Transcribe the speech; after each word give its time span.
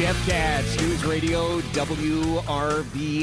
Jeff 0.00 0.26
Katz, 0.26 0.80
News 0.80 1.04
Radio 1.04 1.60
WRVA. 1.60 3.22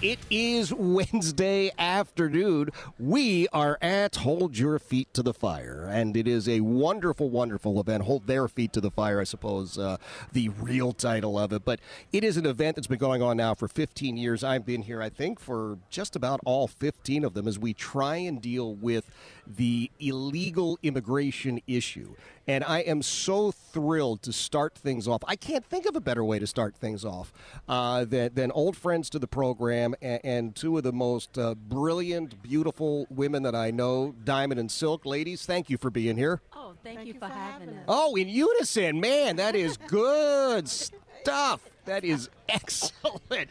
It 0.00 0.20
is 0.30 0.72
Wednesday 0.72 1.72
afternoon. 1.80 2.70
We 2.96 3.48
are 3.48 3.76
at 3.82 4.14
Hold 4.14 4.56
Your 4.56 4.78
Feet 4.78 5.12
to 5.14 5.24
the 5.24 5.34
Fire, 5.34 5.84
and 5.90 6.16
it 6.16 6.28
is 6.28 6.48
a 6.48 6.60
wonderful, 6.60 7.28
wonderful 7.28 7.80
event. 7.80 8.04
Hold 8.04 8.28
Their 8.28 8.46
Feet 8.46 8.72
to 8.74 8.80
the 8.80 8.92
Fire, 8.92 9.20
I 9.20 9.24
suppose, 9.24 9.78
uh, 9.78 9.96
the 10.32 10.50
real 10.50 10.92
title 10.92 11.36
of 11.36 11.52
it. 11.52 11.64
But 11.64 11.80
it 12.12 12.22
is 12.22 12.36
an 12.36 12.46
event 12.46 12.76
that's 12.76 12.86
been 12.86 12.98
going 12.98 13.20
on 13.20 13.36
now 13.36 13.54
for 13.54 13.66
15 13.66 14.16
years. 14.16 14.44
I've 14.44 14.64
been 14.64 14.82
here, 14.82 15.02
I 15.02 15.08
think, 15.08 15.40
for 15.40 15.78
just 15.90 16.14
about 16.14 16.38
all 16.44 16.68
15 16.68 17.24
of 17.24 17.34
them 17.34 17.48
as 17.48 17.58
we 17.58 17.74
try 17.74 18.14
and 18.14 18.40
deal 18.40 18.76
with 18.76 19.10
the 19.44 19.90
illegal 19.98 20.78
immigration 20.84 21.60
issue. 21.66 22.14
And 22.48 22.62
I 22.62 22.80
am 22.80 23.02
so 23.02 23.50
thrilled 23.50 24.22
to 24.22 24.32
start 24.32 24.74
things 24.74 25.08
off. 25.08 25.22
I 25.26 25.36
can't 25.36 25.64
think 25.64 25.84
of 25.86 25.96
a 25.96 26.00
better 26.00 26.24
way 26.24 26.38
to 26.38 26.46
start 26.46 26.76
things 26.76 27.04
off 27.04 27.32
uh, 27.68 28.04
than, 28.04 28.34
than 28.34 28.52
old 28.52 28.76
friends 28.76 29.10
to 29.10 29.18
the 29.18 29.26
program 29.26 29.94
and, 30.00 30.20
and 30.24 30.56
two 30.56 30.76
of 30.78 30.84
the 30.84 30.92
most 30.92 31.36
uh, 31.38 31.54
brilliant, 31.54 32.42
beautiful 32.42 33.06
women 33.10 33.42
that 33.42 33.54
I 33.54 33.70
know, 33.70 34.14
Diamond 34.24 34.60
and 34.60 34.70
Silk. 34.70 35.04
Ladies, 35.04 35.44
thank 35.44 35.68
you 35.68 35.76
for 35.76 35.90
being 35.90 36.16
here. 36.16 36.40
Oh, 36.52 36.74
thank, 36.84 37.04
you, 37.04 37.14
for, 37.14 37.26
having 37.26 37.70
us. 37.70 37.84
Oh, 37.88 38.14
in 38.14 38.28
unison, 38.28 39.00
man, 39.00 39.36
that 39.36 39.56
is 39.56 39.76
good 39.76 40.68
stuff. 40.68 41.60
That 41.86 42.04
is 42.04 42.28
excellent. 42.48 43.48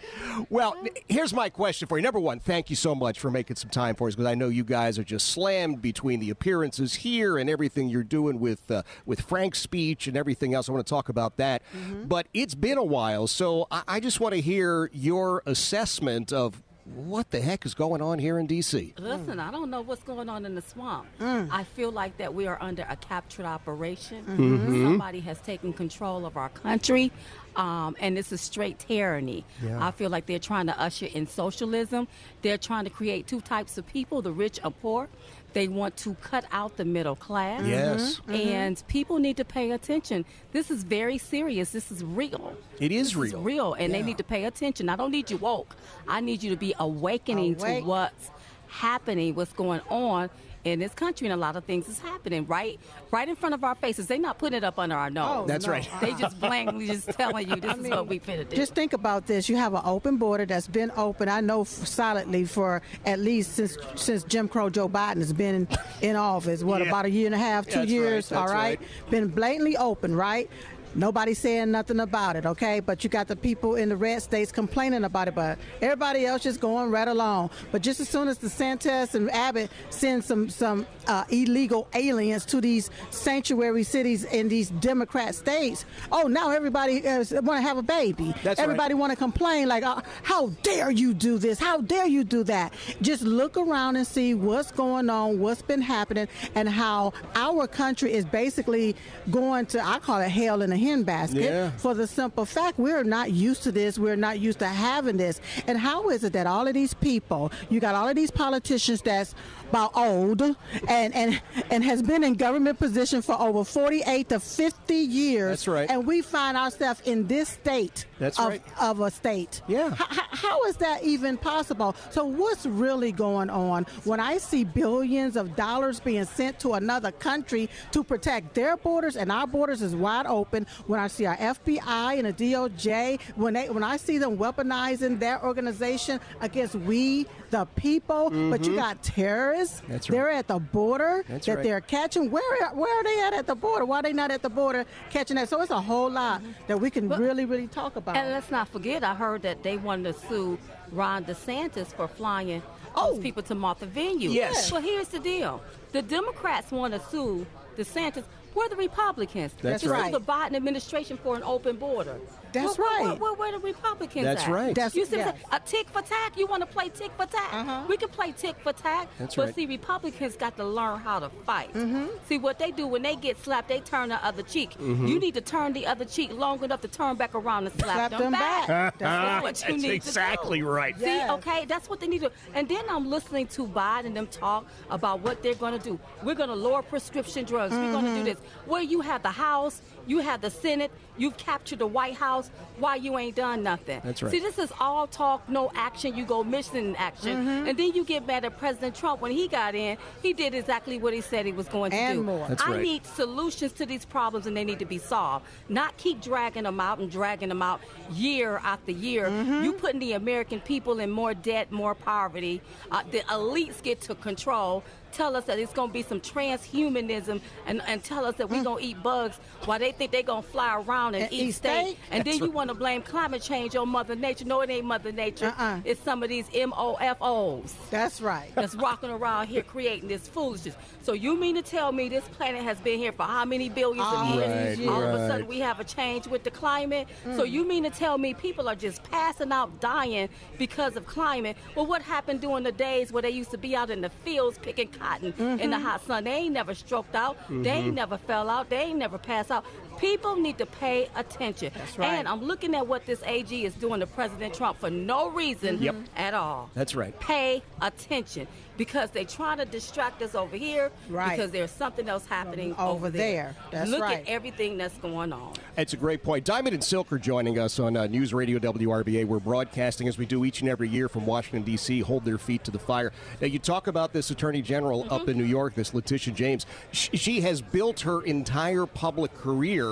Well, 0.50 0.76
here's 1.08 1.34
my 1.34 1.50
question 1.50 1.88
for 1.88 1.98
you. 1.98 2.04
Number 2.04 2.20
one, 2.20 2.40
thank 2.40 2.70
you 2.70 2.76
so 2.76 2.94
much 2.94 3.20
for 3.20 3.32
making 3.32 3.56
some 3.56 3.70
time 3.70 3.96
for 3.96 4.08
us 4.08 4.16
because 4.16 4.30
I 4.30 4.36
know 4.36 4.50
you 4.50 4.64
guys 4.64 5.00
are 5.00 5.04
just 5.04 5.28
slammed 5.28 5.82
between 5.82 6.20
the 6.20 6.30
appearances 6.30 6.96
here 6.96 7.38
and 7.38 7.50
everything 7.50 7.90
you're 7.90 8.04
doing 8.04 8.40
with 8.40 8.70
uh, 8.70 8.84
with 9.06 9.22
Frank's 9.22 9.60
speech 9.60 10.08
and 10.08 10.18
everything 10.18 10.54
else. 10.54 10.70
I 10.70 10.74
want 10.74 10.86
to 10.86 10.90
talk 10.90 11.10
about 11.10 11.38
that. 11.38 11.64
Mm-hmm. 11.76 12.06
But 12.06 12.28
it's 12.34 12.56
been 12.56 12.78
a 12.78 12.84
while, 12.84 13.28
so 13.28 13.68
I, 13.72 13.84
I 13.88 14.00
just 14.00 14.20
want 14.20 14.36
to 14.36 14.42
hear 14.42 14.90
your 14.94 15.42
assessment 15.46 16.34
of 16.34 16.62
what 16.86 17.32
the 17.32 17.42
heck 17.42 17.66
is 17.66 17.74
going 17.74 18.02
on 18.02 18.20
here 18.20 18.38
in 18.38 18.46
D.C. 18.46 18.94
Listen, 19.00 19.40
I 19.40 19.50
don't 19.50 19.70
know 19.72 19.82
what's 19.82 20.04
going 20.04 20.30
on 20.30 20.46
in 20.46 20.54
the 20.54 20.62
swamp. 20.62 21.08
Mm. 21.20 21.50
I 21.52 21.64
feel 21.64 21.92
like 21.92 22.18
that 22.18 22.34
we 22.34 22.46
are 22.46 22.62
under 22.62 22.86
a 22.88 22.96
captured 22.96 23.46
operation. 23.46 24.24
Mm-hmm. 24.24 24.84
Somebody 24.84 25.20
has 25.22 25.40
taken 25.40 25.74
control 25.74 26.26
of 26.26 26.38
our 26.38 26.50
country, 26.50 27.12
um, 27.56 27.96
and 28.00 28.16
this 28.18 28.32
is 28.32 28.42
straight 28.42 28.80
tyranny. 28.80 29.46
I 29.78 29.92
feel 29.92 30.10
like 30.10 30.26
they're 30.26 30.40
trying 30.40 30.68
to 30.68 30.80
usher 30.80 31.06
in 31.08 31.28
socialism. 31.28 32.08
They're 32.42 32.58
trying 32.58 32.84
to 32.86 32.90
create 32.90 33.28
two 33.28 33.42
types 33.42 33.78
of 33.78 33.86
people: 33.88 34.22
the 34.22 34.32
rich 34.32 34.60
and 34.64 34.80
poor. 34.82 35.10
They 35.54 35.70
want 35.70 35.96
to 35.98 36.16
cut 36.16 36.44
out 36.52 36.76
the 36.76 36.84
middle 36.84 37.16
class. 37.16 37.66
Yes. 37.66 38.20
And 38.28 38.84
people 38.90 39.20
need 39.20 39.38
to 39.38 39.46
pay 39.46 39.72
attention. 39.72 40.26
This 40.52 40.70
is 40.70 40.84
very 40.84 41.18
serious. 41.18 41.72
This 41.72 41.92
is 41.94 42.04
real. 42.04 42.58
It 42.82 42.92
is 42.92 43.08
This 43.14 43.16
real. 43.16 43.42
real, 43.42 43.74
and 43.74 43.94
they 43.94 44.02
need 44.02 44.18
to 44.18 44.24
pay 44.26 44.44
attention. 44.44 44.90
I 44.90 44.98
don't 44.98 45.12
need 45.12 45.32
you 45.32 45.38
woke. 45.38 45.74
I 46.10 46.20
need 46.20 46.44
you 46.44 46.50
to 46.50 46.58
be 46.58 46.74
awakening 46.78 47.56
Awake. 47.58 47.84
to 47.84 47.88
what's 47.88 48.32
happening, 48.68 49.36
what's 49.36 49.54
going 49.54 49.82
on 49.90 50.30
in 50.66 50.80
this 50.80 50.94
country, 50.94 51.28
and 51.28 51.34
a 51.34 51.38
lot 51.38 51.56
of 51.56 51.64
things 51.64 51.88
is 51.88 52.00
happening 52.00 52.46
right, 52.48 52.80
right 53.12 53.30
in 53.30 53.36
front 53.36 53.54
of 53.54 53.64
our 53.64 53.76
faces. 53.76 54.08
They're 54.08 54.18
not 54.18 54.40
putting 54.40 54.58
it 54.58 54.64
up 54.64 54.80
under 54.80 54.96
our 54.96 55.10
nose. 55.12 55.44
Oh, 55.44 55.46
That's 55.48 55.68
no. 55.68 55.74
right. 55.74 55.88
They 56.02 56.14
just 56.16 56.40
blatantly 56.40 56.88
just 56.88 57.08
telling 57.18 57.48
you 57.50 57.56
this 57.58 57.78
is 57.78 57.88
what 57.88 58.08
we 58.08 58.20
finna 58.20 58.50
do. 58.50 58.56
Just 58.56 58.74
think 58.74 58.94
about 58.94 59.28
this. 59.28 59.48
You 59.48 59.58
have 59.58 59.76
an 59.76 59.82
open 59.86 60.18
border 60.18 60.46
that's 60.46 60.68
been 60.68 60.92
open. 60.98 61.30
I 61.30 61.40
know 61.42 61.64
solidly 61.64 62.46
for 62.46 62.82
at 63.06 63.20
least 63.20 63.54
since 63.54 63.78
since 63.96 64.24
Jim 64.24 64.48
Crow 64.48 64.70
Joe 64.72 64.90
Biden 64.90 65.18
has 65.18 65.34
been 65.34 65.68
in 66.02 66.16
office. 66.16 66.64
What 66.64 66.82
Yeah. 66.82 66.88
about 66.88 67.06
a 67.06 67.10
year 67.12 67.28
and 67.28 67.36
a 67.36 67.38
half, 67.38 67.68
two 67.68 67.80
That's 67.80 67.92
years? 67.92 68.30
that's 68.30 68.40
all 68.42 68.48
right? 68.48 68.80
right. 68.80 69.12
Been 69.12 69.28
blatantly 69.28 69.78
open, 69.78 70.16
right? 70.16 70.50
Nobody 70.96 71.34
saying 71.34 71.72
nothing 71.72 72.00
about 72.00 72.38
it, 72.38 72.46
okay? 72.46 72.80
But 72.80 73.04
you 73.04 73.10
got 73.10 73.28
the 73.28 73.36
people 73.36 73.76
in 73.76 73.90
the 73.90 73.98
red 73.98 74.22
states 74.22 74.50
complaining 74.50 75.04
about 75.04 75.28
it, 75.28 75.36
but 75.36 75.60
everybody 75.82 76.26
else 76.26 76.44
just 76.44 76.62
going 76.62 76.90
right 76.90 77.08
along. 77.08 77.50
But 77.74 77.82
just 77.82 78.00
as 78.00 78.08
soon 78.08 78.30
as 78.30 78.38
the 78.38 78.48
DeSantis 78.48 79.14
and 79.14 79.30
Abbott 79.32 79.70
send 79.90 80.24
some 80.24 80.50
some 80.50 80.88
uh, 81.08 81.26
illegal 81.30 81.88
aliens 81.94 82.46
to 82.46 82.62
these 82.62 82.90
sanctuary 83.10 83.84
cities 83.84 84.24
in 84.24 84.48
these 84.48 84.70
Democrat 84.70 85.36
states, 85.36 85.86
oh, 86.14 86.28
now 86.28 86.52
everybody 86.52 87.02
want 87.02 87.28
to 87.30 87.62
have 87.62 87.78
a 87.78 87.84
baby. 87.84 88.34
That's 88.44 88.58
right. 88.58 88.64
everybody 88.64 88.94
want 88.94 89.12
to 89.12 89.18
complain 89.18 89.68
like, 89.68 89.84
uh, 89.84 90.02
"How 90.24 90.48
dare 90.64 90.92
you 90.92 91.14
do 91.14 91.38
this? 91.38 91.60
How 91.60 91.82
dare 91.82 92.08
you 92.08 92.24
do 92.24 92.44
that?" 92.46 92.74
Just 93.02 93.24
look 93.24 93.58
around 93.58 93.98
and 93.98 94.08
see 94.08 94.34
what's 94.34 94.72
going 94.72 95.10
on, 95.10 95.40
what's 95.40 95.62
been 95.62 95.82
happening, 95.82 96.30
and 96.56 96.70
how 96.70 97.12
our 97.36 97.68
country 97.68 98.14
is 98.14 98.24
basically 98.24 98.96
going 99.30 99.66
to 99.68 99.86
I 99.86 100.00
call 100.00 100.22
it 100.22 100.30
hell 100.30 100.62
in 100.62 100.72
a 100.72 100.78
hen 100.86 101.04
basket 101.04 101.44
Yeah. 101.44 101.72
for 101.78 101.94
the 101.94 102.08
simple 102.08 102.46
fact 102.46 102.78
we're 102.80 103.04
not 103.04 103.32
used 103.32 103.64
to 103.64 103.72
this. 103.72 103.98
We're 104.00 104.16
not 104.16 104.40
used 104.40 104.60
to 104.60 104.68
having 104.68 105.18
this. 105.18 105.42
And 105.68 105.78
how 105.78 106.10
is 106.10 106.24
it 106.24 106.34
that 106.34 106.48
all 106.48 106.68
of 106.68 106.74
these 106.74 106.94
people, 106.94 107.52
you 107.70 107.80
got 107.80 107.96
all 107.96 108.08
of 108.08 108.16
these 108.16 108.32
politicians 108.32 109.02
that's 109.02 109.34
about 109.70 109.92
old 109.98 110.42
and 110.88 111.14
and 111.16 111.42
and 111.72 111.84
has 111.84 112.02
been 112.02 112.24
in 112.24 112.36
government 112.36 112.78
position 112.80 113.22
for 113.22 113.40
over 113.42 113.64
48 113.64 114.30
to 114.30 114.40
50 114.40 114.94
years. 114.96 115.50
That's 115.50 115.68
right. 115.68 115.90
And 115.90 116.06
we 116.06 116.22
find 116.22 116.56
ourselves 116.56 117.02
in 117.06 117.28
this 117.28 117.50
state 117.50 118.06
That's 118.20 118.40
of, 118.40 118.50
right. 118.50 118.62
of 118.80 119.00
a 119.02 119.10
state. 119.12 119.62
Yeah. 119.68 119.92
H- 119.94 120.20
how 120.32 120.64
is 120.66 120.78
that 120.78 121.04
even 121.04 121.38
possible? 121.38 121.96
So 122.12 122.26
what's 122.26 122.66
really 122.68 123.12
going 123.12 123.50
on 123.50 123.86
when 124.04 124.20
I 124.20 124.38
see 124.38 124.64
billions 124.64 125.36
of 125.36 125.56
dollars 125.56 126.00
being 126.00 126.26
sent 126.26 126.60
to 126.60 126.74
another 126.74 127.12
country 127.12 127.70
to 127.92 128.04
protect 128.04 128.54
their 128.54 128.78
borders 128.78 129.16
and 129.18 129.32
our 129.32 129.48
borders 129.48 129.82
is 129.82 129.96
wide 129.96 130.28
open? 130.28 130.68
When 130.88 131.00
I 131.00 131.08
see 131.08 131.26
our 131.26 131.38
FBI 131.38 132.18
and 132.20 132.26
the 132.28 132.34
DOJ, 132.34 133.20
when 133.36 133.54
they 133.54 133.70
when 133.70 133.84
I 133.84 133.98
see 133.98 134.18
them 134.18 134.38
weaponizing 134.38 135.20
their 135.20 135.44
organization 135.44 136.20
against 136.42 136.76
we 136.76 137.26
the 137.52 137.66
people, 137.76 138.30
but 138.50 138.66
you 138.66 138.76
got 138.76 139.02
terrorists. 139.04 139.82
Mm-hmm. 139.82 139.92
That's 139.92 140.10
right. 140.10 140.16
They're 140.16 140.30
at 140.30 140.48
the 140.48 140.60
border 140.60 141.24
That's 141.28 141.46
that 141.46 141.56
right. 141.56 141.64
they're 141.64 141.82
catching. 141.82 142.32
Where 142.32 142.70
where 142.70 143.00
are 143.00 143.04
they 143.04 143.22
at 143.24 143.34
at 143.34 143.48
the 143.48 143.56
border? 143.56 143.86
Why 143.86 144.00
are 144.00 144.04
they 144.04 144.14
not 144.14 144.32
at 144.32 144.42
the 144.42 144.50
border 144.50 144.86
catching 145.10 145.36
that? 145.38 145.50
So 145.50 145.62
it's 145.62 145.72
a 145.72 145.82
whole 145.82 146.10
lot 146.10 146.42
that 146.68 146.80
we 146.80 146.90
can 146.90 147.08
But- 147.08 147.20
really 147.20 147.46
really 147.46 147.68
talk 147.68 147.96
about. 147.96 148.16
And 148.18 148.32
let's 148.32 148.52
not 148.52 148.68
forget, 148.70 149.04
I 149.04 149.14
heard 149.16 149.42
that 149.44 149.64
they 149.64 149.78
wanted 149.78 150.14
to 150.16 150.28
sue 150.28 150.58
Ron 150.92 151.26
DeSantis 151.26 151.88
for 151.88 152.08
flying 152.08 152.62
Oh. 152.96 153.12
those 153.14 153.20
people 153.22 153.44
to 153.44 153.56
Martha 153.56 153.86
Venue. 153.86 154.30
Yes. 154.30 154.72
Well, 154.72 154.82
here's 154.82 155.10
the 155.10 155.20
deal: 155.20 155.62
the 155.92 156.02
Democrats 156.02 156.72
want 156.72 156.94
to 156.94 157.02
sue 157.10 157.46
DeSantis. 157.78 158.24
We're 158.56 158.70
the 158.70 158.76
Republicans. 158.78 159.54
That's 159.62 159.84
to 159.84 159.90
right. 159.90 160.06
Sue 160.14 160.20
the 160.20 160.22
Biden 160.22 160.56
administration 160.56 161.18
for 161.18 161.36
an 161.36 161.44
open 161.44 161.76
border. 161.76 162.18
That's 162.54 162.78
Where- 162.78 162.88
where- 163.02 163.10
right. 163.10 163.20
Where, 163.20 163.34
where, 163.34 163.52
the 163.52 163.60
Republicans 163.60 164.24
That's 164.24 164.44
at? 164.44 164.50
right. 164.50 164.74
That's- 164.74 164.96
you 164.96 165.06
see, 165.06 165.18
what 165.18 165.28
I'm 165.28 165.34
yes. 165.36 165.44
saying? 165.52 165.62
a 165.62 165.68
tick 165.68 165.90
for 165.90 166.02
tack. 166.02 166.38
You 166.38 166.48
want 166.48 166.62
to 166.62 166.66
play 166.66 166.88
tick 166.88 167.12
for 167.18 167.26
tack? 167.26 167.54
Uh-huh. 167.54 167.84
We 167.90 167.98
can 167.98 168.08
play 168.08 168.32
tick 168.32 168.56
for 168.64 168.72
tack. 168.72 169.10
That's 169.20 169.36
but 169.36 169.48
right. 169.48 169.56
see, 169.56 169.66
Republicans 169.66 170.38
got 170.38 170.56
to 170.56 170.64
learn 170.64 171.00
how 171.00 171.20
to 171.20 171.28
fight. 171.46 171.74
Mm-hmm. 171.74 172.06
See 172.30 172.38
what 172.38 172.58
they 172.58 172.72
do 172.72 172.88
when 172.88 173.02
they 173.02 173.18
get 173.18 173.38
slapped, 173.44 173.68
they 173.68 173.82
turn 173.82 174.08
the 174.10 174.26
other 174.26 174.42
cheek. 174.42 174.72
Mm-hmm. 174.80 175.06
You 175.06 175.20
need 175.20 175.34
to 175.34 175.42
turn 175.42 175.74
the 175.74 175.86
other 175.86 176.06
cheek 176.06 176.32
long 176.32 176.64
enough 176.64 176.80
to 176.82 176.88
turn 176.88 177.18
back 177.18 177.36
around 177.36 177.66
and 177.68 177.78
slap, 177.82 178.10
Slap 178.10 178.22
them 178.22 178.32
back. 178.32 178.68
That's 179.00 179.44
what 179.44 179.60
you 179.68 179.74
That's 179.74 179.84
need 179.84 179.92
exactly 179.92 180.60
to 180.60 180.64
do. 180.66 180.70
right. 180.70 180.98
See, 180.98 181.06
Yes. 181.06 181.30
okay, 181.32 181.66
that's 181.66 181.90
what 181.90 182.00
they 182.00 182.08
need 182.08 182.22
to. 182.22 182.32
And 182.54 182.70
then 182.70 182.84
I'm 182.90 183.10
listening 183.10 183.48
to 183.48 183.68
Biden 183.68 184.06
and 184.06 184.16
them 184.18 184.28
talk 184.28 184.66
about 184.90 185.20
what 185.20 185.44
they're 185.44 185.56
going 185.56 185.78
to 185.78 185.84
do. 185.84 186.00
We're 186.24 186.36
going 186.36 186.50
to 186.50 186.56
lower 186.56 186.82
prescription 186.82 187.44
drugs. 187.46 187.74
We're 187.74 187.92
going 187.92 188.06
to 188.06 188.12
do 188.12 188.16
Mm-hmm. 188.16 188.24
this. 188.26 188.38
Where 188.66 188.82
you 188.82 189.02
have 189.02 189.24
the 189.24 189.30
House, 189.32 189.82
you 190.08 190.20
have 190.20 190.42
the 190.42 190.52
Senate, 190.52 190.92
you've 191.18 191.38
captured 191.38 191.80
the 191.80 191.88
White 191.88 192.14
House. 192.16 192.50
Why 192.78 192.96
you 192.96 193.18
ain't 193.18 193.36
done 193.36 193.64
nothing? 193.64 194.02
That's 194.04 194.22
right. 194.22 194.32
See, 194.32 194.40
this 194.40 194.58
is 194.60 194.72
all 194.80 195.08
talk, 195.08 195.48
no 195.50 195.72
action. 195.76 196.16
You 196.16 196.26
go 196.26 196.44
mission 196.44 196.96
action, 196.98 197.38
Mm-hmm. 197.38 197.68
and 197.70 197.80
then 197.80 197.94
you 197.94 198.04
get 198.04 198.28
mad 198.28 198.46
at 198.46 198.58
President 198.60 198.96
Trump 198.96 199.22
when 199.22 199.32
he 199.32 199.48
got 199.48 199.74
in. 199.76 199.98
He 200.22 200.34
did 200.34 200.54
exactly 200.54 201.00
what 201.00 201.14
he 201.14 201.22
said 201.22 201.46
he 201.46 201.52
was 201.54 201.68
going 201.70 201.92
to 201.92 201.98
And 201.98 202.20
do. 202.20 202.24
more. 202.24 202.48
That's 202.48 202.62
I 202.64 202.72
right. 202.72 202.82
need 202.82 203.06
solutions 203.06 203.72
to 203.74 203.86
these 203.86 204.06
problems, 204.06 204.46
and 204.46 204.56
they 204.56 204.64
need 204.64 204.80
to 204.80 204.86
be 204.86 204.98
solved. 204.98 205.46
Not 205.70 205.96
keep 205.98 206.22
dragging 206.22 206.64
them 206.64 206.80
out 206.80 207.00
and 207.00 207.10
dragging 207.10 207.50
them 207.50 207.62
out 207.62 207.82
year 208.12 208.60
after 208.64 208.92
year. 208.92 209.28
Mm-hmm. 209.30 209.64
You 209.64 209.74
putting 209.74 210.00
the 210.00 210.14
American 210.14 210.60
people 210.60 211.00
in 211.00 211.10
more 211.10 211.34
debt, 211.34 211.72
more 211.72 211.96
poverty. 211.96 212.62
Uh, 212.92 213.04
the 213.12 213.20
elites 213.22 213.82
get 213.82 214.02
to 214.02 214.16
control. 214.16 214.84
Tell 215.14 215.38
us 215.38 215.46
that 215.46 215.58
it's 215.60 215.72
going 215.72 215.90
to 215.90 215.94
be 215.94 216.02
some 216.04 216.20
transhumanism, 216.20 217.40
and, 217.66 217.82
and 217.88 218.04
tell 218.04 218.26
us 218.26 218.35
that 218.38 218.50
we're 218.50 218.64
going 218.64 218.84
to 218.84 218.90
eat 218.90 219.02
bugs 219.02 219.38
while 219.66 219.80
they 219.80 219.92
think 219.92 220.12
they're 220.12 220.24
going 220.24 220.44
to 220.44 220.50
fly 220.50 220.76
around 220.76 221.16
and, 221.16 221.26
And 221.26 221.34
eat 221.34 221.42
eat 221.42 221.52
steak. 221.54 221.88
steak? 221.88 222.00
And 222.12 222.26
That's 222.26 222.38
then 222.38 222.46
you 222.46 222.52
right. 222.52 222.56
want 222.56 222.70
to 222.70 222.76
blame 222.76 223.02
climate 223.02 223.42
change 223.42 223.76
on 223.76 223.90
Mother 223.90 224.16
Nature. 224.16 224.46
No, 224.46 224.62
it 224.62 224.70
ain't 224.70 224.86
Mother 224.86 225.12
Nature. 225.12 225.54
Uh-uh. 225.58 225.80
It's 225.86 226.02
some 226.02 226.24
of 226.24 226.30
these 226.30 226.48
MOFOs 226.50 227.74
That's 227.90 228.22
right. 228.22 228.52
that's 228.56 228.76
walking 228.76 229.10
around 229.10 229.48
here 229.48 229.64
creating 229.64 230.08
this 230.08 230.28
foolishness. 230.28 230.76
So 231.02 231.14
you 231.14 231.40
mean 231.40 231.56
to 231.56 231.62
tell 231.62 231.92
me 231.92 232.10
this 232.10 232.28
planet 232.30 232.64
has 232.64 232.80
been 232.80 232.98
here 233.00 233.12
for 233.12 233.24
how 233.24 233.46
many 233.46 233.70
billions 233.70 234.08
All 234.08 234.40
of 234.40 234.46
years? 234.46 234.78
these 234.78 234.88
All 234.88 235.04
of 235.04 235.14
a 235.14 235.28
sudden 235.28 235.48
we 235.48 235.60
have 235.60 235.80
a 235.80 235.84
change 235.84 236.28
with 236.28 236.44
the 236.44 236.52
climate. 236.52 237.08
So 237.24 237.44
mm. 237.44 237.52
you 237.52 237.68
mean 237.68 237.84
to 237.84 237.90
tell 237.90 238.18
me 238.18 238.34
people 238.34 238.68
are 238.68 238.76
just 238.76 239.04
passing 239.12 239.52
out, 239.52 239.80
dying 239.80 240.30
because 240.58 240.96
of 240.96 241.06
climate? 241.06 241.58
Well, 241.76 241.86
what 241.86 242.02
happened 242.02 242.42
during 242.42 242.64
the 242.64 242.72
days 242.72 243.12
where 243.12 243.22
they 243.22 243.30
used 243.30 243.52
to 243.52 243.58
be 243.58 243.76
out 243.76 243.90
in 243.90 244.02
the 244.02 244.10
fields 244.10 244.58
picking 244.62 244.88
cotton 244.88 245.34
in 245.38 245.70
the 245.70 245.78
mm-hmm. 245.78 245.84
hot 245.84 246.06
sun? 246.06 246.24
They 246.24 246.32
ain't 246.32 246.54
never 246.54 246.74
stroked 246.74 247.16
out. 247.16 247.38
They 247.48 247.54
mm-hmm. 247.54 247.68
ain't 247.68 247.94
never 247.94 248.18
fell 248.26 248.50
out. 248.50 248.70
They 248.70 248.78
ain't 248.78 249.00
never 249.00 249.18
pass 249.18 249.52
out. 249.52 249.66
People 249.98 250.36
need 250.36 250.58
to 250.58 250.66
pay 250.66 251.10
attention. 251.16 251.72
That's 251.76 251.98
right. 251.98 252.14
And 252.14 252.28
I'm 252.28 252.42
looking 252.44 252.76
at 252.76 252.86
what 252.88 253.06
this 253.06 253.22
AG 253.26 253.66
is 253.66 253.74
doing 253.76 254.00
to 254.02 254.08
President 254.08 254.54
Trump 254.54 254.80
for 254.80 254.90
no 254.90 255.30
reason 255.30 255.82
Yep. 255.82 255.96
at 256.16 256.34
all 256.34 256.70
That's 256.74 256.96
right. 256.96 257.18
pay 257.20 257.62
attention 257.82 258.48
because 258.78 259.10
they're 259.12 259.24
trying 259.24 259.58
to 259.58 259.66
distract 259.66 260.22
us 260.22 260.36
over 260.36 260.58
here 260.58 260.92
Right. 261.10 261.38
because 261.38 261.52
there's 261.52 261.72
something 261.72 262.10
else 262.10 262.26
happening 262.26 262.74
Over 262.74 262.96
over, 262.96 263.10
there. 263.10 263.56
That's 263.72 263.90
right. 263.90 263.90
Look 263.90 264.02
right. 264.02 264.20
at 264.20 264.28
everything 264.28 264.78
that's 264.78 264.98
going 264.98 265.32
on. 265.32 265.54
It's 265.78 265.94
a 265.94 265.98
great 265.98 266.24
point. 266.24 266.44
Diamond 266.46 266.74
and 266.74 266.84
Silk 266.84 267.12
are 267.14 267.18
joining 267.18 267.58
us 267.58 267.80
on 267.80 267.96
uh, 267.96 268.08
News 268.08 268.34
Radio 268.34 268.60
WRVA. 268.60 269.26
We're 269.26 269.40
broadcasting 269.40 270.08
as 270.10 270.18
we 270.18 270.26
do 270.26 270.44
each 270.44 270.60
and 270.62 270.70
every 270.70 270.90
year 270.90 271.08
from 271.08 271.26
Washington, 271.26 271.64
D.C., 271.64 272.02
hold 272.02 272.26
their 272.26 272.38
feet 272.38 272.64
to 272.66 272.72
the 272.72 272.80
fire. 272.80 273.14
Now, 273.42 273.48
you 273.48 273.60
talk 273.60 273.88
about 273.88 274.12
this 274.12 274.30
Attorney 274.30 274.62
General 274.62 275.06
up 275.12 275.30
in 275.30 275.38
New 275.38 275.44
York, 275.46 275.76
this 275.76 275.94
Letitia 275.94 276.34
James. 276.34 276.66
Sh- 276.92 277.10
she 277.14 277.42
has 277.42 277.62
built 277.62 278.02
her 278.02 278.22
entire 278.24 278.86
public 278.86 279.34
career 279.36 279.85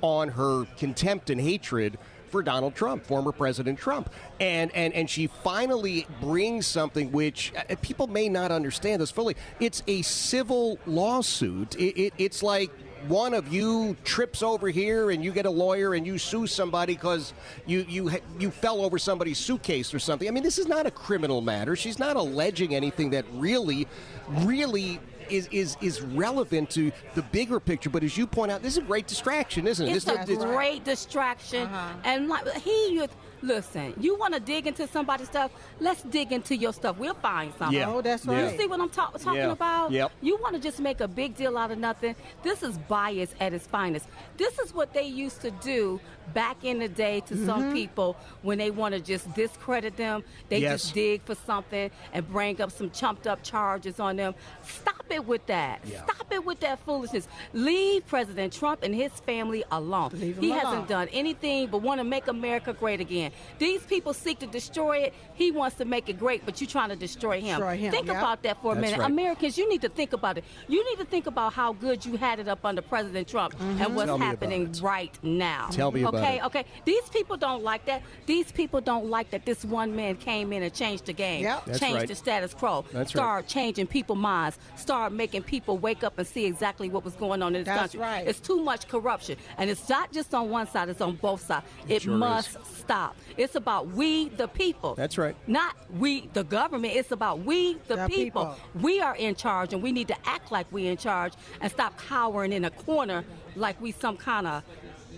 on 0.00 0.28
her 0.28 0.64
contempt 0.76 1.30
and 1.30 1.40
hatred 1.40 1.98
for 2.28 2.42
Donald 2.42 2.74
Trump, 2.74 3.04
former 3.04 3.32
President 3.32 3.78
Trump. 3.78 4.12
And, 4.40 4.74
and, 4.74 4.92
and 4.94 5.08
she 5.08 5.26
finally 5.26 6.06
brings 6.20 6.66
something 6.66 7.10
which 7.10 7.52
uh, 7.56 7.74
people 7.82 8.06
may 8.06 8.28
not 8.28 8.50
understand 8.50 9.02
this 9.02 9.10
fully. 9.10 9.36
It's 9.60 9.82
a 9.86 10.02
civil 10.02 10.78
lawsuit. 10.86 11.74
It, 11.76 12.00
it, 12.00 12.14
it's 12.18 12.42
like 12.42 12.70
one 13.06 13.32
of 13.32 13.52
you 13.52 13.96
trips 14.04 14.42
over 14.42 14.68
here 14.68 15.10
and 15.10 15.24
you 15.24 15.32
get 15.32 15.46
a 15.46 15.50
lawyer 15.50 15.94
and 15.94 16.06
you 16.06 16.18
sue 16.18 16.46
somebody 16.46 16.94
because 16.94 17.32
you 17.64 17.86
you 17.88 18.10
you 18.40 18.50
fell 18.50 18.82
over 18.82 18.98
somebody's 18.98 19.38
suitcase 19.38 19.94
or 19.94 20.00
something. 20.00 20.26
I 20.26 20.32
mean, 20.32 20.42
this 20.42 20.58
is 20.58 20.66
not 20.66 20.84
a 20.86 20.90
criminal 20.90 21.40
matter. 21.40 21.76
She's 21.76 21.98
not 21.98 22.16
alleging 22.16 22.74
anything 22.74 23.10
that 23.10 23.24
really, 23.32 23.86
really. 24.28 25.00
Is, 25.30 25.48
is, 25.52 25.76
is 25.80 26.00
relevant 26.00 26.70
to 26.70 26.90
the 27.14 27.22
bigger 27.22 27.60
picture, 27.60 27.90
but 27.90 28.02
as 28.02 28.16
you 28.16 28.26
point 28.26 28.50
out, 28.50 28.62
this 28.62 28.72
is 28.74 28.78
a 28.78 28.82
great 28.82 29.06
distraction, 29.06 29.66
isn't 29.66 29.86
it? 29.86 29.94
It's 29.94 30.04
This- 30.04 30.14
a 30.22 30.26
this- 30.26 30.38
great 30.38 30.84
distraction. 30.84 31.66
Uh-huh. 31.66 31.94
And 32.04 32.28
like 32.28 32.46
he, 32.54 32.92
you, 32.94 33.06
listen, 33.42 33.94
you 34.00 34.16
want 34.16 34.34
to 34.34 34.40
dig 34.40 34.66
into 34.66 34.86
somebody's 34.88 35.28
stuff? 35.28 35.50
Let's 35.80 36.02
dig 36.02 36.32
into 36.32 36.56
your 36.56 36.72
stuff. 36.72 36.98
We'll 36.98 37.14
find 37.14 37.52
something. 37.58 37.78
Yeah. 37.78 37.90
Oh, 37.92 38.00
that's 38.00 38.24
Yeah. 38.26 38.32
right. 38.42 38.52
You 38.52 38.58
see 38.58 38.66
what 38.66 38.80
I'm 38.80 38.88
ta- 38.90 39.10
talking 39.10 39.34
Yeah. 39.40 39.52
about? 39.52 39.90
Yep. 39.90 40.12
You 40.22 40.36
want 40.38 40.54
to 40.56 40.60
just 40.60 40.80
make 40.80 41.00
a 41.00 41.08
big 41.08 41.36
deal 41.36 41.56
out 41.58 41.70
of 41.70 41.78
nothing. 41.78 42.14
This 42.42 42.62
is 42.62 42.78
bias 42.78 43.34
at 43.40 43.52
its 43.52 43.66
finest. 43.66 44.06
This 44.36 44.58
is 44.58 44.74
what 44.74 44.92
they 44.92 45.04
used 45.04 45.40
to 45.42 45.50
do 45.50 46.00
back 46.34 46.62
in 46.62 46.78
the 46.78 46.88
day 46.88 47.20
to 47.20 47.34
Mm-hmm. 47.34 47.46
some 47.46 47.72
people 47.72 48.16
when 48.42 48.58
they 48.58 48.70
want 48.70 48.94
to 48.94 49.00
just 49.00 49.32
discredit 49.34 49.96
them. 49.96 50.22
They 50.50 50.58
Yes. 50.58 50.82
just 50.82 50.94
dig 50.94 51.22
for 51.22 51.34
something 51.34 51.90
and 52.12 52.28
bring 52.28 52.60
up 52.60 52.70
some 52.70 52.90
chumped 52.90 53.26
up 53.26 53.42
charges 53.42 53.98
on 53.98 54.16
them. 54.16 54.34
Stop 54.62 55.06
it 55.10 55.24
with 55.26 55.46
that. 55.46 55.80
Yeah. 55.86 56.04
Stop 56.04 56.30
it 56.30 56.44
with 56.44 56.60
that 56.60 56.80
foolishness. 56.80 57.26
Leave 57.54 58.06
President 58.06 58.52
Trump 58.52 58.82
and 58.82 58.94
his 58.94 59.10
family 59.20 59.64
alone. 59.70 60.10
Leave 60.12 60.36
he 60.38 60.50
alone. 60.50 60.58
hasn't 60.60 60.88
done 60.88 61.08
anything 61.12 61.68
but 61.68 61.78
want 61.80 61.98
to 61.98 62.04
make 62.04 62.28
America 62.28 62.74
great 62.74 63.00
again. 63.00 63.27
These 63.58 63.82
people 63.82 64.12
seek 64.12 64.38
to 64.40 64.46
destroy 64.46 64.98
it. 64.98 65.14
He 65.34 65.50
wants 65.50 65.76
to 65.76 65.84
make 65.84 66.08
it 66.08 66.18
great, 66.18 66.44
but 66.44 66.60
you're 66.60 66.68
trying 66.68 66.88
to 66.90 66.96
destroy 66.96 67.40
him. 67.40 67.58
Destroy 67.58 67.76
him, 67.76 67.90
Think 67.90 68.06
yeah. 68.06 68.18
about 68.18 68.42
that 68.42 68.60
for 68.62 68.72
a 68.72 68.74
That's 68.74 68.90
minute. 68.90 69.00
right. 69.00 69.10
Americans, 69.10 69.58
you 69.58 69.68
need 69.68 69.82
to 69.82 69.88
think 69.88 70.12
about 70.12 70.38
it. 70.38 70.44
You 70.68 70.84
need 70.90 70.98
to 70.98 71.04
think 71.04 71.26
about 71.26 71.52
how 71.52 71.72
good 71.72 72.04
you 72.04 72.16
had 72.16 72.38
it 72.40 72.48
up 72.48 72.64
under 72.64 72.82
President 72.82 73.28
Trump 73.28 73.54
and 73.60 73.78
mm-hmm. 73.78 73.94
what's 73.94 74.06
Tell 74.06 74.18
happening 74.18 74.72
right 74.80 75.16
now. 75.22 75.68
Tell 75.70 75.92
me 75.92 76.02
about 76.02 76.14
okay, 76.14 76.36
it. 76.36 76.44
Okay, 76.44 76.60
okay. 76.60 76.68
These 76.84 77.08
people 77.08 77.36
don't 77.36 77.62
like 77.62 77.84
that. 77.86 78.02
These 78.26 78.52
people 78.52 78.80
don't 78.80 79.06
like 79.06 79.30
that 79.30 79.44
this 79.44 79.64
one 79.64 79.94
man 79.94 80.16
came 80.16 80.52
in 80.52 80.62
and 80.62 80.72
changed 80.72 81.06
the 81.06 81.12
game. 81.12 81.42
Yep. 81.42 81.64
That's 81.66 81.80
changed 81.80 81.98
right. 81.98 82.08
the 82.08 82.14
status 82.14 82.54
quo. 82.54 82.84
That's 82.92 83.14
right. 83.14 83.20
start 83.20 83.46
changing 83.46 83.86
people's 83.86 84.18
minds. 84.18 84.58
Start 84.76 85.12
making 85.12 85.42
people 85.42 85.78
wake 85.78 86.04
up 86.04 86.18
and 86.18 86.26
see 86.26 86.46
exactly 86.46 86.88
what 86.88 87.04
was 87.04 87.14
going 87.14 87.42
on 87.42 87.54
in 87.54 87.62
this 87.62 87.66
That's 87.66 87.92
country. 87.92 88.00
right. 88.00 88.26
It's 88.26 88.40
too 88.40 88.62
much 88.62 88.88
corruption. 88.88 89.36
And 89.56 89.70
it's 89.70 89.88
not 89.88 90.12
just 90.12 90.34
on 90.34 90.50
one 90.50 90.66
side, 90.66 90.88
it's 90.88 91.00
on 91.00 91.16
both 91.16 91.46
sides. 91.46 91.66
It 91.88 92.02
sure 92.02 92.16
must 92.16 92.56
is. 92.56 92.66
stop. 92.66 93.16
It's 93.36 93.54
about 93.54 93.88
we, 93.88 94.28
the 94.30 94.48
people. 94.48 94.94
That's 94.94 95.18
right. 95.18 95.36
Not 95.46 95.76
we, 95.90 96.28
the 96.32 96.44
government. 96.44 96.94
It's 96.94 97.12
about 97.12 97.40
we, 97.40 97.74
the, 97.86 97.96
The 97.96 98.06
people. 98.08 98.46
people. 98.46 98.56
We 98.80 99.00
are 99.00 99.16
in 99.16 99.34
charge, 99.34 99.72
and 99.72 99.82
we 99.82 99.92
need 99.92 100.08
to 100.08 100.16
act 100.28 100.50
like 100.50 100.70
we 100.72 100.86
in 100.86 100.96
charge 100.96 101.34
and 101.60 101.70
stop 101.70 101.98
cowering 101.98 102.52
in 102.52 102.64
a 102.64 102.70
corner 102.70 103.24
like 103.56 103.80
we 103.80 103.92
some 103.92 104.16
kind 104.16 104.46
of 104.46 104.62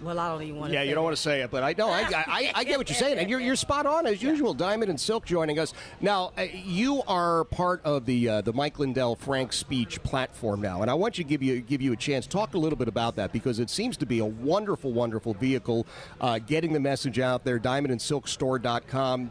Well, 0.03 0.19
I 0.19 0.29
don't 0.29 0.43
even 0.43 0.57
want 0.59 0.71
to. 0.71 0.75
Yeah, 0.75 0.83
you 0.83 0.95
don't 0.95 1.05
want 1.05 1.17
to 1.17 1.23
say 1.23 1.43
it, 1.43 1.51
but 1.51 1.63
I 1.63 1.75
know 1.77 1.89
I, 1.89 2.03
I, 2.13 2.53
I 2.55 2.65
get 2.65 2.79
what 2.79 2.89
you're 2.89 2.97
saying, 2.97 3.19
and 3.19 3.29
you're, 3.29 3.41
you're 3.41 3.57
spot 3.57 3.87
on 3.87 4.07
as 4.07 4.23
usual. 4.23 4.55
Diamond 4.55 4.91
and 4.91 5.01
Silk 5.01 5.27
joining 5.27 5.59
us 5.59 5.75
now. 6.01 6.33
Uh, 6.39 6.47
you 6.53 7.03
are 7.07 7.45
part 7.45 7.83
of 7.85 8.07
the 8.07 8.29
uh, 8.29 8.41
the 8.41 8.53
Mike 8.53 8.79
Lindell 8.79 9.17
Frank 9.17 9.53
Speech 9.53 10.03
platform 10.03 10.61
now, 10.61 10.83
and 10.83 10.91
I 10.91 10.95
want 10.95 11.19
you 11.19 11.25
to 11.25 11.29
give 11.29 11.43
you 11.43 11.61
give 11.61 11.83
you 11.83 11.93
a 11.93 11.97
chance 11.97 12.27
talk 12.27 12.55
a 12.55 12.59
little 12.59 12.79
bit 12.79 12.89
about 12.89 13.17
that 13.17 13.33
because 13.33 13.59
it 13.59 13.69
seems 13.71 13.97
to 13.99 14.07
be 14.07 14.21
a 14.21 14.25
wonderful, 14.25 14.93
wonderful 14.93 15.35
vehicle 15.35 15.87
uh, 16.21 16.39
getting 16.39 16.73
the 16.73 16.81
message 16.81 17.19
out 17.19 17.45
there. 17.45 17.59
DiamondandSilkStore.com. 17.59 19.31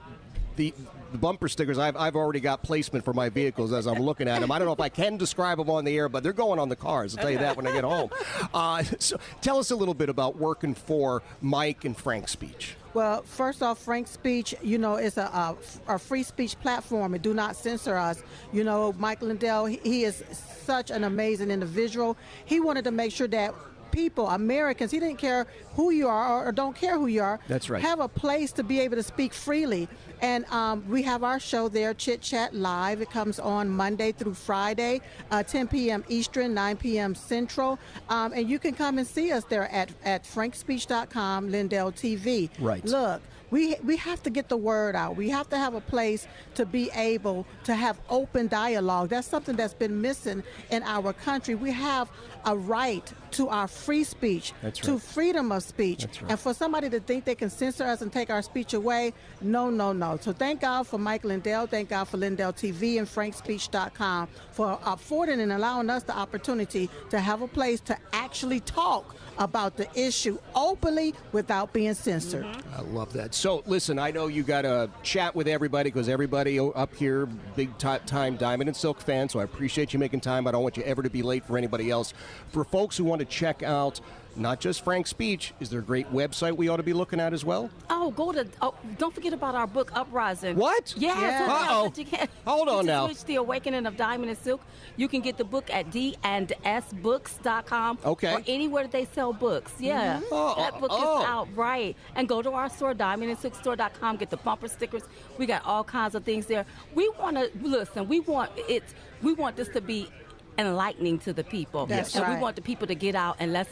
The 0.60 0.74
the 1.14 1.18
bumper 1.18 1.48
stickers, 1.48 1.78
I've, 1.80 1.96
I've 1.96 2.18
already 2.18 2.42
got 2.42 2.64
placement 2.64 3.06
for 3.06 3.14
my 3.14 3.30
vehicles 3.30 3.72
as 3.72 3.88
I'm 3.88 4.00
looking 4.00 4.28
at 4.28 4.42
them. 4.42 4.52
I 4.52 4.60
don't 4.60 4.66
know 4.66 4.74
if 4.74 4.82
I 4.82 4.90
can 4.90 5.16
describe 5.16 5.58
them 5.58 5.70
on 5.70 5.86
the 5.86 5.96
air, 5.96 6.10
but 6.10 6.22
they're 6.22 6.34
going 6.34 6.60
on 6.60 6.68
the 6.68 6.76
cars. 6.76 7.16
I'll 7.16 7.22
tell 7.22 7.32
you 7.32 7.38
that 7.38 7.56
when 7.56 7.66
I 7.66 7.72
get 7.72 7.86
home. 7.86 8.10
Uh, 8.54 8.84
so 9.00 9.18
tell 9.40 9.58
us 9.58 9.72
a 9.72 9.76
little 9.76 9.94
bit 9.94 10.10
about 10.10 10.36
working 10.36 10.74
for 10.74 11.24
Mike 11.42 11.86
and 11.86 11.96
Frank 11.96 12.28
Speech. 12.28 12.76
Well, 12.94 13.22
first 13.22 13.64
off, 13.64 13.80
Frank 13.80 14.08
Speech, 14.08 14.54
you 14.62 14.78
know, 14.78 14.98
is 14.98 15.18
a, 15.18 15.22
a, 15.22 15.56
a, 15.88 15.98
free 15.98 16.24
speech 16.24 16.60
platform 16.60 17.14
and 17.14 17.24
do 17.24 17.34
not 17.34 17.56
censor 17.56 17.96
us. 17.96 18.22
You 18.52 18.66
know, 18.66 18.94
Mike 18.98 19.22
Lindell, 19.22 19.66
he, 19.66 19.80
he 19.84 20.04
is 20.04 20.24
such 20.66 20.92
an 20.92 21.06
amazing 21.06 21.52
individual. 21.52 22.18
He 22.46 22.60
wanted 22.60 22.84
to 22.84 22.92
make 22.92 23.14
sure 23.14 23.28
that 23.30 23.54
people, 23.92 24.28
Americans, 24.30 24.92
he 24.92 25.00
didn't 25.00 25.18
care 25.18 25.48
who 25.76 25.92
you 25.92 26.08
are 26.08 26.46
or, 26.48 26.52
don't 26.52 26.76
care 26.76 26.98
who 26.98 27.08
you 27.08 27.22
are. 27.22 27.40
That's 27.48 27.70
right. 27.70 27.82
Have 27.82 28.00
a 28.00 28.08
place 28.08 28.52
to 28.54 28.64
be 28.64 28.80
able 28.80 28.96
to 28.96 29.04
speak 29.04 29.34
freely. 29.34 29.88
And 30.22 30.46
um, 30.46 30.84
we 30.90 31.04
have 31.04 31.24
our 31.24 31.40
show 31.40 31.70
there, 31.70 31.94
Chit 31.94 32.22
Chat 32.22 32.54
Live. 32.54 33.02
It 33.02 33.10
comes 33.10 33.40
on 33.40 33.70
Monday 33.70 34.12
through 34.12 34.34
Friday, 34.34 35.02
uh, 35.32 35.44
10 35.44 35.68
p.m. 35.68 36.04
Eastern, 36.10 36.54
9 36.54 36.78
p.m. 36.78 37.16
Central. 37.16 37.80
Um, 38.10 38.34
and 38.34 38.50
you 38.50 38.60
can 38.60 38.74
come 38.74 38.98
and 38.98 39.08
see 39.08 39.32
us 39.32 39.46
there 39.46 39.72
at, 39.72 39.90
at 40.04 40.24
frankspeech.com, 40.24 41.50
Lindell 41.50 41.92
TV. 41.92 42.50
Right. 42.60 42.84
Look, 42.84 43.22
we 43.52 43.76
we 43.84 43.98
have 43.98 44.22
to 44.24 44.30
get 44.30 44.50
the 44.50 44.58
word 44.58 44.96
out. 44.96 45.16
We 45.16 45.30
have 45.30 45.50
to 45.50 45.58
have 45.58 45.74
a 45.74 45.82
place 45.82 46.28
to 46.56 46.66
be 46.66 46.90
able 46.96 47.46
to 47.64 47.76
have 47.76 48.00
open 48.10 48.48
dialogue. 48.48 49.10
That's 49.10 49.28
something 49.28 49.56
that's 49.56 49.74
been 49.74 50.02
missing 50.02 50.44
in 50.70 50.84
our 50.84 51.14
country. 51.14 51.56
We 51.56 51.72
have 51.72 52.10
a 52.46 52.56
right 52.56 53.12
to 53.32 53.50
our 53.50 53.68
free 53.68 54.04
speech, 54.04 54.54
right. 54.64 54.74
to 54.74 54.98
freedom 54.98 55.52
of 55.52 55.64
speech. 55.64 56.06
Right. 56.06 56.32
And 56.32 56.40
for 56.40 56.54
somebody 56.54 56.90
to 56.90 57.00
think 57.00 57.26
they 57.26 57.36
can 57.36 57.50
censor 57.50 57.84
us 57.84 58.02
and 58.02 58.12
take 58.12 58.30
our 58.30 58.42
speech 58.42 58.74
away, 58.74 59.14
no, 59.42 59.70
no, 59.70 59.94
no. 59.94 60.18
So 60.22 60.32
thank 60.34 60.62
God 60.62 60.88
for 60.88 60.98
Mike 60.98 61.24
Lindell. 61.24 61.68
Thank 61.68 61.90
God 61.90 62.06
for 62.06 62.18
Lindell 62.18 62.54
TV 62.54 62.98
and 62.98 63.08
frankspeech.com 63.08 64.28
for 64.52 64.80
affording 64.86 65.42
and 65.42 65.52
allowing 65.52 65.90
us 65.90 66.04
the 66.04 66.16
opportunity 66.16 66.90
to 67.10 67.20
have 67.20 67.42
a 67.42 67.48
place 67.48 67.80
to 67.82 67.98
actually 68.14 68.62
talk 68.62 69.16
about 69.38 69.78
the 69.78 69.88
issue 69.98 70.38
openly 70.56 71.14
without 71.32 71.72
being 71.72 71.94
censored. 71.94 72.44
Mm-hmm. 72.44 72.76
I 72.76 72.82
love 72.82 73.14
that. 73.14 73.34
So, 73.40 73.64
listen, 73.68 74.00
I 74.00 74.12
know 74.12 74.28
you 74.28 74.44
got 74.44 74.64
to 74.64 74.90
chat 75.02 75.34
with 75.34 75.48
everybody 75.48 75.90
because 75.90 76.10
everybody 76.10 76.60
up 76.60 76.94
here, 76.94 77.26
big 77.56 77.70
time 77.78 78.36
Diamond 78.36 78.68
and 78.68 78.76
Silk 78.76 79.00
fan. 79.00 79.30
So 79.30 79.40
I 79.40 79.46
appreciate 79.46 79.94
you 79.94 80.00
making 80.00 80.20
time. 80.20 80.46
I 80.46 80.52
don't 80.52 80.62
want 80.62 80.76
you 80.76 80.84
ever 80.84 81.02
to 81.02 81.10
be 81.10 81.22
late 81.22 81.46
for 81.46 81.58
anybody 81.58 81.90
else. 81.90 82.14
For 82.50 82.66
folks 82.66 82.98
who 82.98 83.06
want 83.06 83.20
to 83.20 83.26
check 83.26 83.64
out 83.64 84.02
not 84.40 84.60
just 84.60 84.84
Frank's 84.84 85.10
speech. 85.10 85.54
Is 85.60 85.70
there 85.70 85.80
a 85.80 85.84
great 85.84 86.12
website 86.12 86.56
we 86.56 86.70
ought 86.70 86.78
to 86.78 86.84
be 86.84 86.94
looking 86.94 87.20
at 87.20 87.34
as 87.34 87.44
well? 87.44 87.70
Oh, 87.90 88.12
go 88.12 88.32
to. 88.32 88.48
Oh, 88.62 88.74
don't 88.98 89.14
forget 89.14 89.34
about 89.34 89.56
our 89.56 89.68
book, 89.68 89.92
Uprising. 89.96 90.56
What? 90.56 90.94
Yeah. 90.98 91.20
Yeah. 91.20 91.48
So 91.48 91.54
Uh-oh. 91.54 91.92
can, 91.92 92.28
Hold 92.46 92.70
on 92.70 92.76
just 92.78 92.88
now. 92.88 93.06
Switch 93.08 93.24
the 93.26 93.36
Awakening 93.36 93.86
of 93.86 93.98
Diamond 93.98 94.30
and 94.30 94.40
Silk. 94.40 94.62
You 94.96 95.08
can 95.08 95.22
get 95.22 95.38
the 95.38 95.44
book 95.44 95.70
at 95.72 95.92
d 95.92 96.16
and 96.24 96.54
sbooks.com. 96.64 98.00
Okay. 98.06 98.34
Or 98.34 98.42
anywhere 98.48 98.84
that 98.84 98.92
they 98.92 99.06
sell 99.06 99.34
books. 99.34 99.74
Yeah. 99.80 100.22
Oh, 100.32 100.56
that 100.58 100.80
book 100.80 100.92
oh. 100.92 101.20
is 101.20 101.26
out 101.26 101.48
right. 101.56 101.96
And 102.16 102.28
go 102.28 102.42
to 102.42 102.52
our 102.52 102.70
store, 102.70 102.94
diamondandsilkstore.com. 102.94 104.18
Get 104.18 104.30
the 104.30 104.38
bumper 104.38 104.68
stickers. 104.68 105.04
We 105.38 105.46
got 105.46 105.66
all 105.66 105.84
kinds 105.84 106.16
of 106.16 106.24
things 106.24 106.46
there. 106.46 106.66
We 106.96 107.10
want 107.20 107.38
to 107.38 107.52
listen. 107.62 108.08
We 108.08 108.20
want 108.22 108.52
it. 108.56 108.84
We 109.22 109.34
want 109.34 109.56
this 109.56 109.68
to 109.70 109.82
be 109.82 110.10
enlightening 110.58 111.20
to 111.20 111.34
the 111.34 111.44
people. 111.44 111.86
That's 111.86 112.16
and 112.16 112.24
right. 112.24 112.36
we 112.36 112.42
want 112.42 112.56
the 112.56 112.62
people 112.62 112.88
to 112.88 112.96
get 112.96 113.16
out 113.16 113.38
and 113.40 113.54
let's 113.54 113.70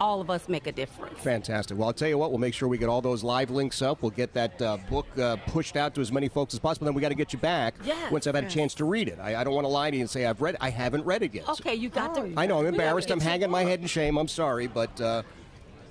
all 0.00 0.20
of 0.20 0.30
us 0.30 0.48
make 0.48 0.66
a 0.66 0.72
difference. 0.72 1.18
Fantastic. 1.20 1.76
Well, 1.78 1.88
I'll 1.88 1.92
tell 1.92 2.08
you 2.08 2.18
what, 2.18 2.30
we'll 2.30 2.38
make 2.38 2.54
sure 2.54 2.68
we 2.68 2.78
get 2.78 2.88
all 2.88 3.00
those 3.00 3.22
live 3.24 3.50
links 3.50 3.82
up. 3.82 4.02
We'll 4.02 4.10
get 4.10 4.32
that 4.34 4.60
uh, 4.62 4.78
book 4.90 5.06
uh, 5.18 5.36
pushed 5.48 5.76
out 5.76 5.94
to 5.96 6.00
as 6.00 6.12
many 6.12 6.28
folks 6.28 6.54
as 6.54 6.60
possible. 6.60 6.84
Then 6.86 6.94
we 6.94 7.00
got 7.02 7.08
to 7.10 7.14
get 7.14 7.32
you 7.32 7.38
back 7.38 7.74
Yes. 7.84 8.10
once 8.12 8.26
I've 8.26 8.34
had 8.34 8.44
a 8.44 8.48
chance 8.50 8.74
to 8.74 8.84
read 8.84 9.08
it. 9.08 9.18
I, 9.20 9.40
I 9.40 9.44
don't 9.44 9.54
want 9.54 9.64
to 9.64 9.68
lie 9.68 9.90
to 9.90 9.96
you 9.96 10.02
and 10.02 10.10
say 10.10 10.26
I've 10.26 10.40
read. 10.40 10.56
I 10.60 10.70
haven't 10.70 11.04
read 11.04 11.22
it 11.22 11.34
yet. 11.34 11.48
Okay, 11.48 11.74
you 11.74 11.88
got 11.88 12.14
to. 12.14 12.32
I 12.36 12.46
know, 12.46 12.60
I'm 12.60 12.66
embarrassed. 12.66 13.10
I'm 13.10 13.20
hanging 13.20 13.50
my 13.50 13.62
head 13.64 13.80
in 13.80 13.86
shame. 13.86 14.16
I'm 14.18 14.28
sorry, 14.28 14.66
but 14.66 15.00
uh, 15.00 15.22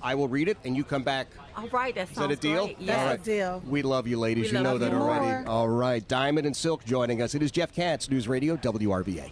I 0.01 0.15
will 0.15 0.27
read 0.27 0.47
it 0.47 0.57
and 0.63 0.75
you 0.77 0.83
come 0.83 1.03
back. 1.03 1.27
All 1.57 1.67
right, 1.69 1.93
that 1.95 2.09
Is 2.09 2.15
sounds 2.15 2.29
that 2.29 2.37
a 2.37 2.41
deal? 2.41 2.65
Great. 2.67 2.85
That's 2.85 3.19
Yes. 3.19 3.21
a 3.21 3.23
deal. 3.23 3.63
We 3.67 3.81
love 3.81 4.07
you, 4.07 4.19
ladies. 4.19 4.51
We 4.51 4.57
you 4.57 4.63
know 4.63 4.71
love 4.73 4.79
that 4.81 4.91
you 4.91 4.97
already. 4.97 5.25
more. 5.25 5.47
All 5.47 5.67
right. 5.67 6.07
Diamond 6.07 6.45
and 6.45 6.55
Silk 6.55 6.85
joining 6.85 7.21
us. 7.21 7.33
It 7.33 7.41
is 7.41 7.51
Jeff 7.51 7.73
Katz, 7.73 8.09
News 8.09 8.27
Radio, 8.27 8.55
WRVA. 8.57 9.31